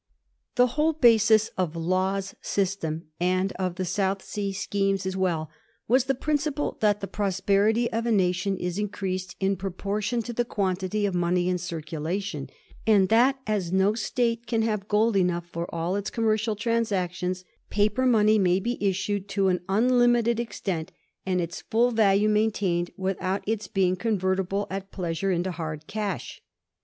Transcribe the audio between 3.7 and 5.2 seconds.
the South Sea Company's schemes as